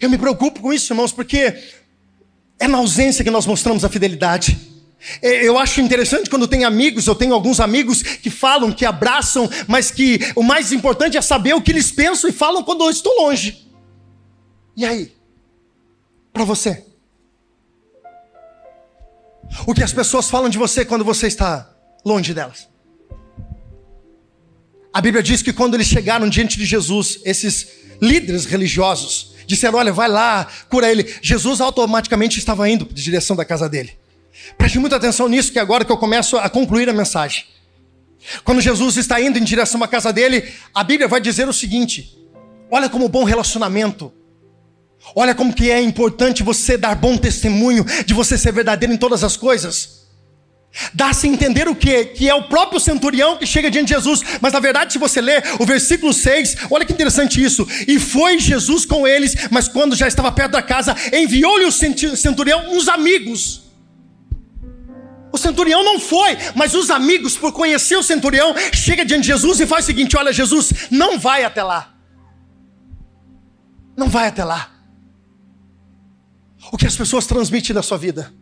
[0.00, 1.56] Eu me preocupo com isso, irmãos, porque
[2.58, 4.77] é na ausência que nós mostramos a fidelidade.
[5.22, 9.48] É, eu acho interessante quando tem amigos, eu tenho alguns amigos que falam, que abraçam,
[9.66, 12.90] mas que o mais importante é saber o que eles pensam e falam quando eu
[12.90, 13.68] estou longe.
[14.76, 15.12] E aí?
[16.32, 16.84] Para você?
[19.66, 21.70] O que as pessoas falam de você quando você está
[22.04, 22.68] longe delas?
[24.92, 27.68] A Bíblia diz que quando eles chegaram diante de Jesus, esses
[28.00, 31.14] líderes religiosos disseram: Olha, vai lá, cura ele.
[31.22, 33.96] Jesus automaticamente estava indo na direção da casa dele.
[34.56, 37.44] Preste muita atenção nisso, que agora que eu começo a concluir a mensagem.
[38.44, 42.18] Quando Jesus está indo em direção à casa dele, a Bíblia vai dizer o seguinte:
[42.70, 44.12] olha como bom relacionamento.
[45.14, 49.22] Olha como que é importante você dar bom testemunho de você ser verdadeiro em todas
[49.22, 50.06] as coisas.
[50.92, 52.04] Dá-se a entender o que?
[52.06, 54.22] Que é o próprio centurião que chega diante de Jesus.
[54.40, 57.66] Mas na verdade, se você ler o versículo 6, olha que interessante isso.
[57.86, 62.74] E foi Jesus com eles, mas quando já estava perto da casa, enviou-lhe o centurião
[62.74, 63.67] uns amigos
[65.38, 69.60] o centurião não foi, mas os amigos, por conhecer o centurião, chega diante de Jesus
[69.60, 71.94] e faz o seguinte: olha, Jesus, não vai até lá.
[73.96, 74.70] Não vai até lá.
[76.70, 78.32] O que as pessoas transmitem da sua vida?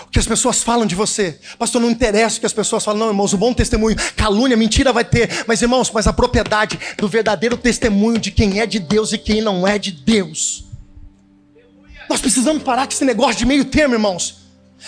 [0.00, 1.38] O que as pessoas falam de você?
[1.58, 4.90] Pastor, não interessa o que as pessoas falam, não, irmãos, o bom testemunho, calúnia, mentira
[4.90, 9.12] vai ter, mas irmãos, mas a propriedade do verdadeiro testemunho de quem é de Deus
[9.12, 10.64] e quem não é de Deus.
[12.08, 14.41] Nós precisamos parar com esse negócio de meio termo, irmãos.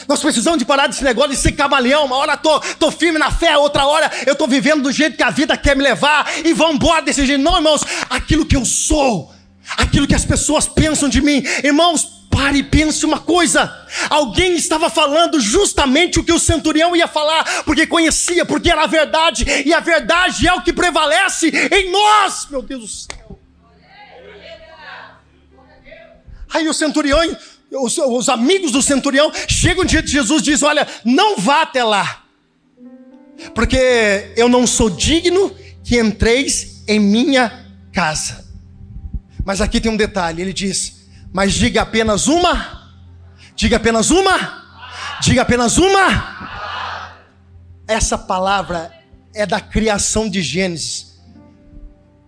[0.08, 2.06] Nós precisamos de parar desse negócio de ser camaleão.
[2.06, 5.22] Uma hora tô, tô firme na fé, outra hora eu tô vivendo do jeito que
[5.22, 7.42] a vida quer me levar e vamos embora desse jeito.
[7.42, 9.32] Não, irmãos, aquilo que eu sou,
[9.76, 13.72] aquilo que as pessoas pensam de mim, irmãos, pare e pense uma coisa.
[14.10, 18.88] Alguém estava falando justamente o que o centurião ia falar, porque conhecia, porque era a
[18.88, 23.38] verdade, e a verdade é o que prevalece em nós, meu Deus do céu.
[26.52, 27.18] Aí o centurião
[27.76, 31.82] os, os amigos do centurião chegam diante de Jesus e dizem: Olha, não vá até
[31.82, 32.24] lá,
[33.54, 38.44] porque eu não sou digno que entreis em minha casa.
[39.44, 42.92] Mas aqui tem um detalhe: ele diz, mas diga apenas uma,
[43.54, 44.64] diga apenas uma,
[45.20, 46.34] diga apenas uma.
[47.86, 48.90] Essa palavra
[49.34, 51.14] é da criação de Gênesis.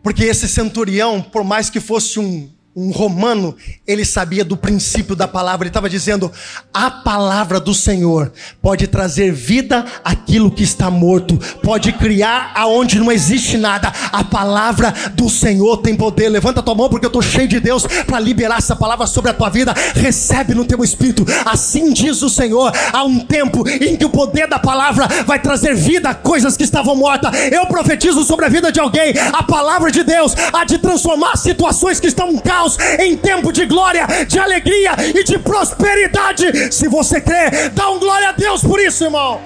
[0.02, 5.26] Porque esse centurião, por mais que fosse um um romano, ele sabia do princípio da
[5.26, 6.30] palavra, ele estava dizendo:
[6.74, 13.10] a palavra do Senhor pode trazer vida àquilo que está morto, pode criar aonde não
[13.10, 13.90] existe nada.
[14.12, 16.28] A palavra do Senhor tem poder.
[16.28, 19.34] Levanta tua mão, porque eu estou cheio de Deus para liberar essa palavra sobre a
[19.34, 19.72] tua vida.
[19.94, 22.70] Recebe no teu espírito, assim diz o Senhor.
[22.92, 26.64] Há um tempo em que o poder da palavra vai trazer vida a coisas que
[26.64, 27.34] estavam mortas.
[27.50, 31.98] Eu profetizo sobre a vida de alguém, a palavra de Deus há de transformar situações
[31.98, 32.65] que estão em caos
[32.98, 36.72] em tempo de glória, de alegria e de prosperidade.
[36.72, 39.40] Se você crê, dá um glória a Deus por isso, irmão.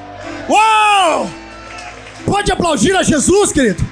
[0.49, 1.31] Uou!
[2.25, 3.85] Pode aplaudir a Jesus, querido.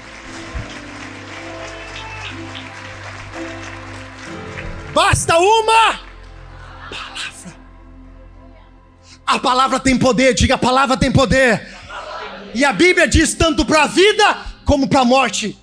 [4.95, 6.01] Basta uma
[6.91, 7.57] palavra.
[9.27, 11.67] A palavra tem poder, diga a palavra tem poder.
[12.55, 15.57] E a Bíblia diz tanto para a vida como para a morte.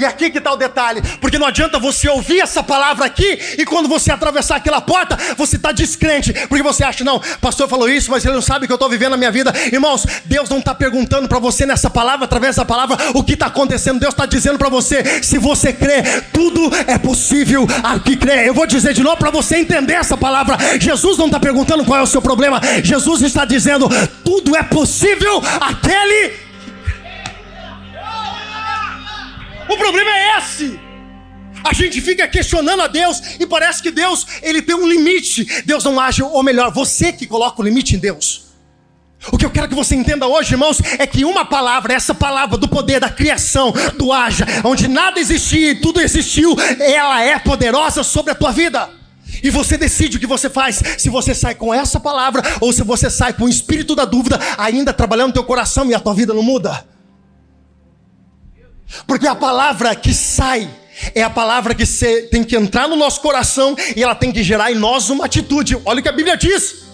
[0.00, 3.66] E aqui que está o detalhe, porque não adianta você ouvir essa palavra aqui e
[3.66, 8.10] quando você atravessar aquela porta, você está descrente, porque você acha, não, pastor falou isso,
[8.10, 9.52] mas ele não sabe que eu estou vivendo a minha vida.
[9.70, 13.46] Irmãos, Deus não está perguntando para você nessa palavra, através da palavra, o que está
[13.46, 14.00] acontecendo.
[14.00, 18.48] Deus está dizendo para você, se você crê, tudo é possível aqui crê.
[18.48, 20.56] Eu vou dizer de novo para você entender essa palavra.
[20.80, 23.86] Jesus não está perguntando qual é o seu problema, Jesus está dizendo,
[24.24, 26.49] tudo é possível aquele
[29.70, 30.80] O problema é esse.
[31.62, 35.62] A gente fica questionando a Deus e parece que Deus ele tem um limite.
[35.64, 38.50] Deus não age, ou melhor, você que coloca o limite em Deus.
[39.30, 42.56] O que eu quero que você entenda hoje, irmãos, é que uma palavra, essa palavra
[42.56, 48.02] do poder da criação, do haja, onde nada existia e tudo existiu, ela é poderosa
[48.02, 48.88] sobre a tua vida.
[49.42, 52.82] E você decide o que você faz, se você sai com essa palavra ou se
[52.82, 56.34] você sai com o espírito da dúvida ainda trabalhando teu coração e a tua vida
[56.34, 56.84] não muda.
[59.06, 60.68] Porque a palavra que sai
[61.14, 61.84] é a palavra que
[62.30, 65.80] tem que entrar no nosso coração e ela tem que gerar em nós uma atitude.
[65.84, 66.84] Olha o que a Bíblia diz.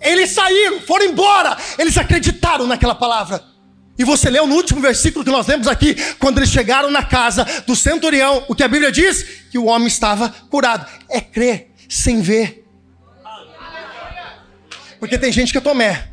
[0.00, 3.42] Eles saíram, foram embora, eles acreditaram naquela palavra.
[3.98, 7.44] E você leu no último versículo que nós lemos aqui, quando eles chegaram na casa
[7.66, 9.22] do centurião, o que a Bíblia diz?
[9.50, 10.86] Que o homem estava curado.
[11.08, 12.66] É crer sem ver.
[14.98, 16.08] Porque tem gente que é tomé.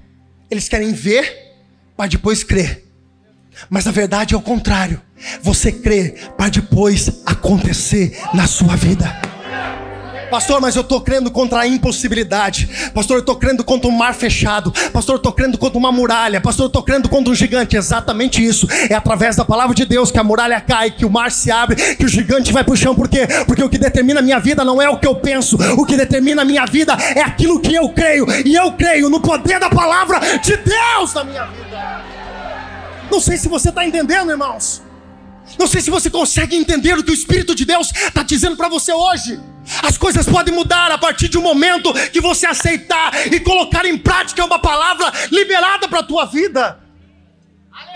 [0.52, 1.56] Eles querem ver,
[1.98, 2.89] mas depois crer.
[3.70, 5.02] Mas na verdade é o contrário.
[5.42, 9.30] Você crê para depois acontecer na sua vida.
[10.30, 12.70] Pastor, mas eu estou crendo contra a impossibilidade.
[12.94, 14.72] Pastor, eu estou crendo contra um mar fechado.
[14.94, 16.40] Pastor, eu estou crendo contra uma muralha.
[16.40, 17.76] Pastor, eu estou crendo contra um gigante.
[17.76, 18.68] Exatamente isso.
[18.90, 21.96] É através da palavra de Deus que a muralha cai, que o mar se abre,
[21.96, 22.94] que o gigante vai para o chão.
[22.94, 23.28] Por quê?
[23.48, 25.58] Porque o que determina a minha vida não é o que eu penso.
[25.78, 28.28] O que determina a minha vida é aquilo que eu creio.
[28.46, 31.69] E eu creio no poder da palavra de Deus na minha vida.
[33.12, 34.82] Não sei se você está entendendo, irmãos.
[35.58, 38.70] Não sei se você consegue entender o que o Espírito de Deus está dizendo para
[38.70, 39.40] você hoje.
[39.82, 43.98] As coisas podem mudar a partir de um momento que você aceitar e colocar em
[43.98, 46.80] prática uma palavra liberada para a tua vida.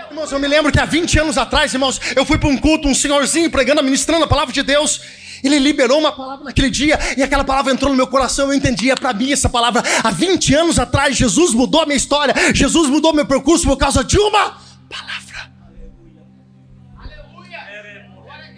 [0.09, 2.87] Irmãos, eu me lembro que há 20 anos atrás, irmãos, eu fui para um culto,
[2.87, 5.01] um senhorzinho pregando, ministrando a palavra de Deus.
[5.43, 8.47] Ele liberou uma palavra naquele dia e aquela palavra entrou no meu coração.
[8.47, 9.83] Eu entendia para mim essa palavra.
[10.03, 12.33] Há 20 anos atrás, Jesus mudou a minha história.
[12.53, 14.62] Jesus mudou meu percurso por causa de uma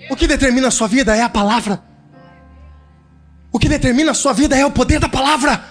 [0.09, 1.83] O que determina a sua vida é a palavra.
[3.51, 5.63] O que determina a sua vida é o poder da palavra.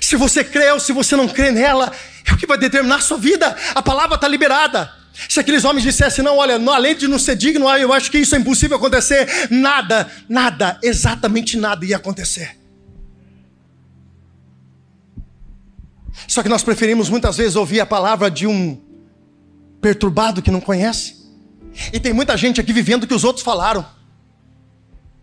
[0.00, 1.92] Se você crê ou se você não crê nela,
[2.26, 3.56] é o que vai determinar a sua vida.
[3.74, 4.90] A palavra está liberada.
[5.28, 8.36] Se aqueles homens dissessem, não, olha, além de não ser digno, eu acho que isso
[8.36, 12.56] é impossível acontecer, nada, nada, exatamente nada ia acontecer.
[16.28, 18.80] Só que nós preferimos muitas vezes ouvir a palavra de um
[19.80, 21.17] perturbado que não conhece.
[21.92, 23.86] E tem muita gente aqui vivendo o que os outros falaram.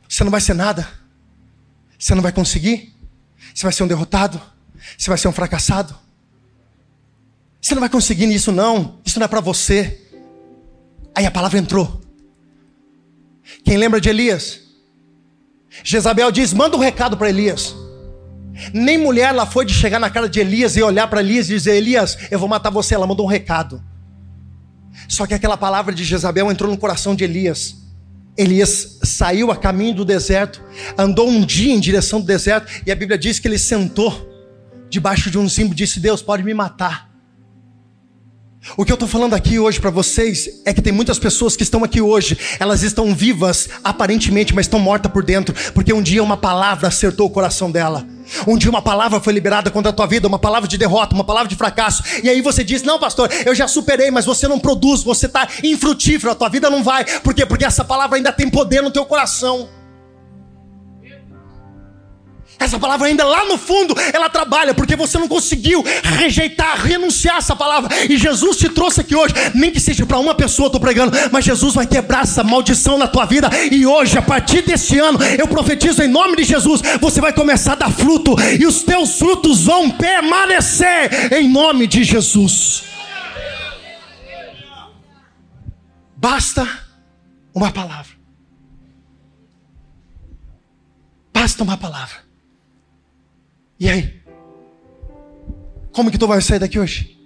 [0.08, 0.88] Você não vai ser nada.
[1.98, 2.96] Você não vai conseguir.
[3.54, 4.42] Você vai ser um derrotado.
[4.98, 5.96] Você vai ser um fracassado.
[7.62, 9.00] Você não vai conseguir nisso, não.
[9.06, 10.02] Isso não é para você.
[11.16, 12.02] Aí a palavra entrou.
[13.64, 14.62] Quem lembra de Elias?
[15.84, 17.76] Jezabel diz: manda um recado para Elias.
[18.74, 21.54] Nem mulher ela foi de chegar na cara de Elias e olhar para Elias e
[21.54, 22.96] dizer: Elias, eu vou matar você.
[22.96, 23.84] Ela mandou um recado.
[25.08, 27.76] Só que aquela palavra de Jezabel entrou no coração de Elias.
[28.38, 30.62] Elias saiu a caminho do deserto,
[30.98, 34.30] andou um dia em direção do deserto, e a Bíblia diz que ele sentou
[34.90, 37.16] debaixo de um zimbro e disse: Deus, pode me matar.
[38.76, 41.62] O que eu estou falando aqui hoje para vocês é que tem muitas pessoas que
[41.62, 46.24] estão aqui hoje, elas estão vivas aparentemente, mas estão mortas por dentro, porque um dia
[46.24, 48.06] uma palavra acertou o coração dela.
[48.58, 51.48] Dia uma palavra foi liberada contra a tua vida, uma palavra de derrota, uma palavra
[51.48, 52.04] de fracasso.
[52.24, 55.48] E aí você diz: Não, pastor, eu já superei, mas você não produz, você está
[55.64, 57.06] infrutífero, a tua vida não vai.
[57.22, 57.46] Por quê?
[57.46, 59.70] Porque essa palavra ainda tem poder no teu coração.
[62.60, 67.56] Essa palavra ainda lá no fundo, ela trabalha, porque você não conseguiu rejeitar, renunciar essa
[67.56, 67.94] palavra.
[68.10, 71.46] E Jesus te trouxe aqui hoje, nem que seja para uma pessoa, estou pregando, mas
[71.46, 73.50] Jesus vai quebrar essa maldição na tua vida.
[73.72, 77.74] E hoje, a partir desse ano, eu profetizo em nome de Jesus, você vai começar
[77.74, 82.84] a dar fruto, e os teus frutos vão permanecer em nome de Jesus.
[86.16, 86.68] Basta
[87.54, 88.16] uma palavra.
[91.32, 92.25] Basta uma palavra.
[93.80, 94.22] E aí?
[95.92, 97.18] Como que tu vai sair daqui hoje?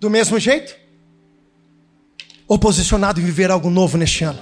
[0.00, 0.74] Do mesmo jeito?
[2.46, 4.40] Ou posicionado em viver algo novo neste ano?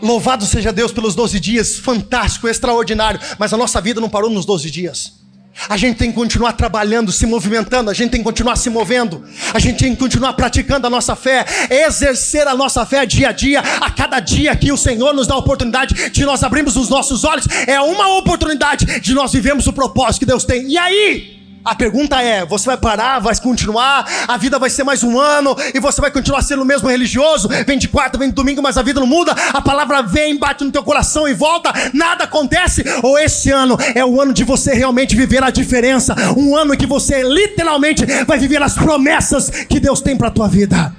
[0.00, 4.46] Louvado seja Deus pelos 12 dias, fantástico, extraordinário, mas a nossa vida não parou nos
[4.46, 5.20] 12 dias.
[5.68, 9.24] A gente tem que continuar trabalhando, se movimentando, a gente tem que continuar se movendo,
[9.52, 13.32] a gente tem que continuar praticando a nossa fé, exercer a nossa fé dia a
[13.32, 16.88] dia, a cada dia que o Senhor nos dá a oportunidade de nós abrirmos os
[16.88, 20.68] nossos olhos, é uma oportunidade de nós vivermos o propósito que Deus tem.
[20.68, 21.37] E aí?
[21.64, 25.56] A pergunta é: você vai parar, vai continuar, a vida vai ser mais um ano
[25.74, 27.48] e você vai continuar sendo o mesmo religioso?
[27.66, 30.64] Vem de quarta, vem de domingo, mas a vida não muda, a palavra vem, bate
[30.64, 32.84] no teu coração e volta, nada acontece?
[33.02, 36.14] Ou esse ano é o ano de você realmente viver a diferença?
[36.36, 40.94] Um ano que você literalmente vai viver as promessas que Deus tem para tua vida?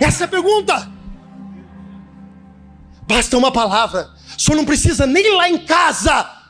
[0.00, 0.88] Essa é a pergunta.
[3.06, 6.43] Basta uma palavra, só não precisa nem lá em casa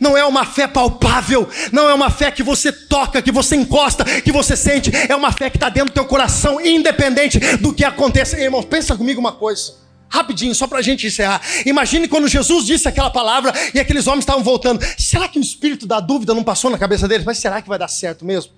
[0.00, 4.04] não é uma fé palpável, não é uma fé que você toca, que você encosta,
[4.04, 7.84] que você sente, é uma fé que está dentro do teu coração, independente do que
[7.84, 8.40] aconteça.
[8.40, 9.74] Irmão, pensa comigo uma coisa,
[10.08, 11.40] rapidinho, só para a gente encerrar.
[11.64, 14.84] Imagine quando Jesus disse aquela palavra e aqueles homens estavam voltando.
[14.98, 17.24] Será que o espírito da dúvida não passou na cabeça deles?
[17.24, 18.52] Mas será que vai dar certo mesmo?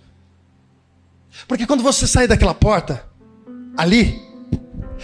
[1.46, 3.04] Porque quando você sair daquela porta,
[3.76, 4.20] ali,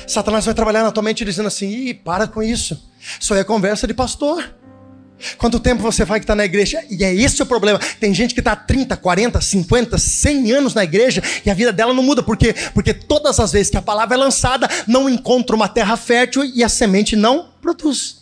[0.07, 3.87] Satanás vai trabalhar na tua mente dizendo assim: Ih, para com isso, isso é conversa
[3.87, 4.59] de pastor.
[5.38, 6.84] Quanto tempo você vai que está na igreja?
[6.90, 7.78] E é esse o problema.
[7.98, 11.94] Tem gente que está 30, 40, 50, 100 anos na igreja e a vida dela
[11.94, 12.22] não muda.
[12.22, 12.54] Por quê?
[12.74, 16.62] Porque todas as vezes que a palavra é lançada, não encontra uma terra fértil e
[16.64, 18.20] a semente não produz.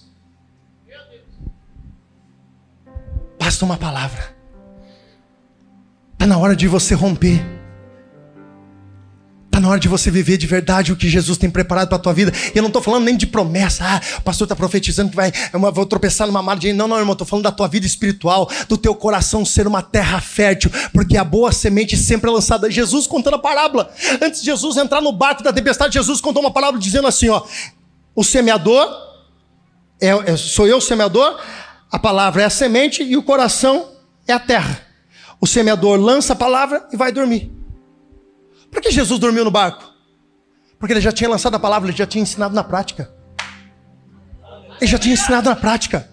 [3.39, 4.37] Basta uma palavra.
[6.13, 7.58] Está na hora de você romper.
[9.59, 11.99] Está na hora de você viver de verdade o que Jesus tem preparado para a
[11.99, 12.33] tua vida.
[12.55, 13.85] E eu não estou falando nem de promessa.
[13.85, 16.73] Ah, o pastor está profetizando que vai, eu vou tropeçar numa margem.
[16.73, 17.11] Não, não, irmão.
[17.11, 20.71] Estou falando da tua vida espiritual, do teu coração ser uma terra fértil.
[20.93, 22.71] Porque a boa semente sempre é lançada.
[22.71, 23.93] Jesus contando a parábola.
[24.23, 27.43] Antes de Jesus entrar no barco da tempestade, Jesus contou uma parábola dizendo assim: ó,
[28.15, 28.89] o semeador,
[30.01, 31.37] é, é, sou eu o semeador,
[31.91, 33.89] a palavra é a semente e o coração
[34.25, 34.83] é a terra.
[35.41, 37.58] O semeador lança a palavra e vai dormir.
[38.71, 39.93] Por que Jesus dormiu no barco?
[40.79, 43.11] Porque ele já tinha lançado a palavra, ele já tinha ensinado na prática.
[44.81, 46.09] Ele já tinha ensinado na prática.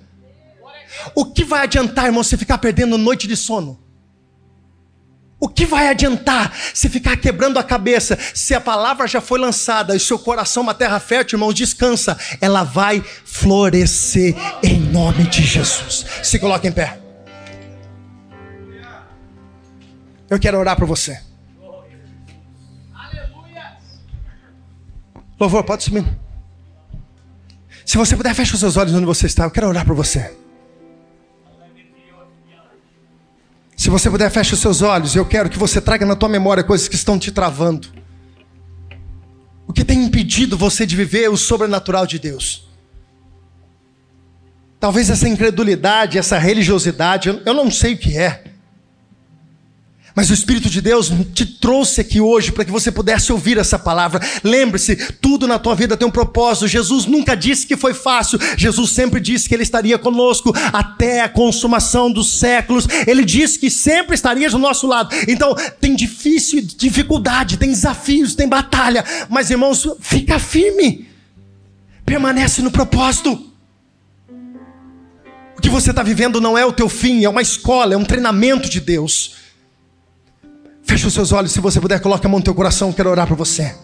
[1.14, 3.84] O que vai adiantar, irmão, você ficar perdendo noite de sono?
[5.39, 8.18] O que vai adiantar se ficar quebrando a cabeça?
[8.34, 12.18] Se a palavra já foi lançada e seu coração uma terra fértil, irmão, descansa.
[12.41, 16.06] Ela vai florescer em nome de Jesus.
[16.24, 16.99] Se coloque em pé.
[20.30, 21.22] Eu quero orar por você.
[25.39, 26.05] Louvor, pode subir.
[27.86, 29.43] Se você puder, feche os seus olhos onde você está.
[29.43, 30.33] Eu quero orar por você.
[33.75, 35.15] Se você puder, feche os seus olhos.
[35.15, 37.89] Eu quero que você traga na tua memória coisas que estão te travando.
[39.67, 42.67] O que tem impedido você de viver o sobrenatural de Deus?
[44.79, 48.55] Talvez essa incredulidade, essa religiosidade, eu não sei o que é.
[50.16, 53.78] Mas o Espírito de Deus te trouxe aqui hoje para que você pudesse ouvir essa
[53.78, 54.26] palavra.
[54.41, 56.70] Lembre-se, tudo na tua vida tem um propósito.
[56.70, 58.39] Jesus nunca disse que foi fácil.
[58.55, 62.88] Jesus sempre disse que Ele estaria conosco até a consumação dos séculos.
[63.05, 65.13] Ele disse que sempre estaria do nosso lado.
[65.28, 69.03] Então, tem difícil, dificuldade, tem desafios, tem batalha.
[69.30, 71.09] Mas, irmãos, fica firme.
[72.05, 73.51] Permanece no propósito.
[75.57, 78.05] O que você está vivendo não é o teu fim, é uma escola, é um
[78.05, 79.45] treinamento de Deus.
[80.86, 83.27] Feche os seus olhos, se você puder, coloque a mão no teu coração, quero orar
[83.27, 83.75] por você.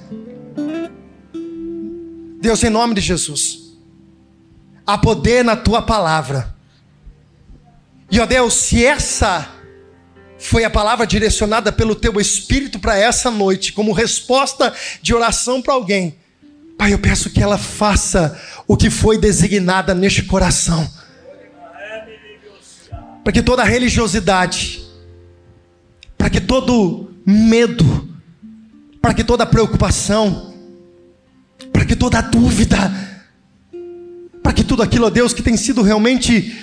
[2.40, 3.76] Deus, em nome de Jesus,
[4.86, 6.56] há poder na tua palavra.
[8.10, 9.50] E ó Deus, se essa
[10.38, 15.74] foi a palavra direcionada pelo teu espírito para essa noite, como resposta de oração para
[15.74, 16.16] alguém,
[16.78, 20.90] Pai, eu peço que ela faça o que foi designada neste coração
[23.24, 24.81] para que toda religiosidade,
[26.32, 28.10] que todo medo,
[29.02, 30.54] para que toda preocupação,
[31.72, 32.78] para que toda dúvida,
[34.42, 36.58] para que tudo aquilo, ó Deus, que tem sido realmente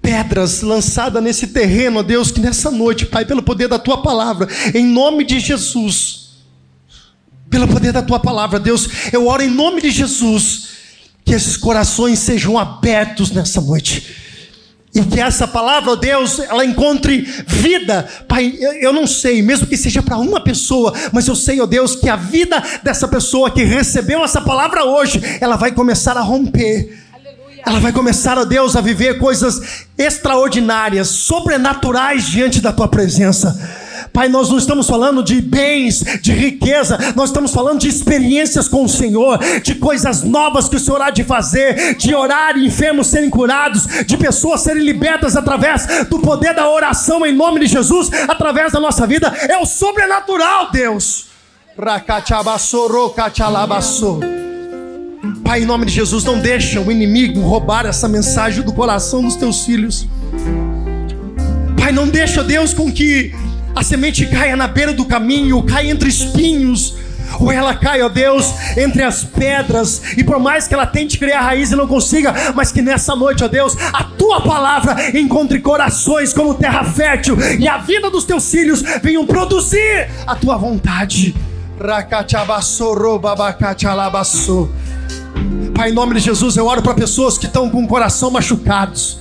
[0.00, 4.48] pedras lançadas nesse terreno, ó Deus, que nessa noite, Pai, pelo poder da tua palavra,
[4.74, 6.30] em nome de Jesus,
[7.50, 10.68] pelo poder da tua palavra, Deus, eu oro em nome de Jesus,
[11.24, 14.21] que esses corações sejam abertos nessa noite.
[14.94, 18.06] E que essa palavra, ó Deus, ela encontre vida.
[18.28, 21.96] Pai, eu não sei, mesmo que seja para uma pessoa, mas eu sei, ó Deus,
[21.96, 27.00] que a vida dessa pessoa que recebeu essa palavra hoje, ela vai começar a romper.
[27.64, 33.81] Ela vai começar, ó Deus, a viver coisas extraordinárias, sobrenaturais diante da tua presença.
[34.12, 38.84] Pai, nós não estamos falando de bens, de riqueza, nós estamos falando de experiências com
[38.84, 43.06] o Senhor, de coisas novas que o Senhor há de fazer, de orar e enfermos
[43.06, 48.10] serem curados, de pessoas serem libertas através do poder da oração em nome de Jesus,
[48.28, 49.28] através da nossa vida.
[49.48, 51.28] É o sobrenatural, Deus.
[55.42, 59.36] Pai, em nome de Jesus, não deixa o inimigo roubar essa mensagem do coração dos
[59.36, 60.06] teus filhos.
[61.78, 63.34] Pai, não deixa, Deus, com que
[63.74, 66.94] a semente caia na beira do caminho, caia entre espinhos,
[67.40, 71.40] ou ela cai, ó Deus, entre as pedras, e por mais que ela tente criar
[71.40, 76.32] raiz e não consiga, mas que nessa noite, ó Deus, a tua palavra encontre corações
[76.32, 81.34] como terra fértil, e a vida dos teus filhos venham produzir a tua vontade.
[85.74, 89.18] Pai, em nome de Jesus, eu oro para pessoas que estão com o coração machucados,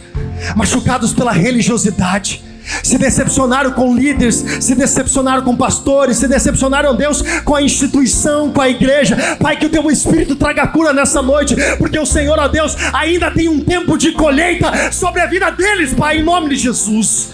[0.55, 2.50] machucados pela religiosidade
[2.83, 8.61] se decepcionaram com líderes, se decepcionaram com pastores, se decepcionaram, Deus, com a instituição, com
[8.61, 9.37] a igreja.
[9.39, 13.31] Pai, que o teu Espírito traga cura nessa noite, porque o Senhor, ó Deus, ainda
[13.31, 17.29] tem um tempo de colheita sobre a vida deles, Pai, em nome de Jesus.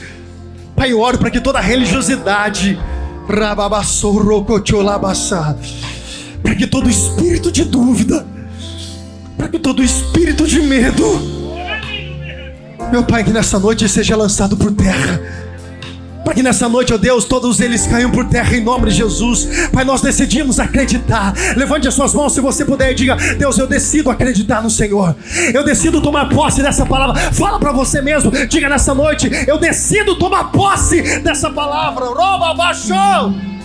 [0.76, 2.80] Pai, eu oro para que toda religiosidade,
[6.44, 8.26] para que todo espírito de dúvida,
[9.36, 11.37] para que todo espírito de medo,
[12.92, 15.20] meu Pai, que nessa noite seja lançado por terra.
[16.24, 18.98] Para que nessa noite, ó oh Deus, todos eles caiam por terra em nome de
[18.98, 19.48] Jesus.
[19.72, 21.34] Pai, nós decidimos acreditar.
[21.56, 25.16] Levante as suas mãos se você puder e diga: Deus, eu decido acreditar no Senhor.
[25.54, 27.16] Eu decido tomar posse dessa palavra.
[27.32, 28.30] Fala para você mesmo.
[28.50, 32.08] Diga nessa noite: Eu decido tomar posse dessa palavra.
[32.08, 33.57] Roba, baixou.